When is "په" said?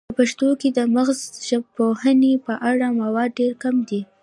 0.09-0.13, 2.45-2.53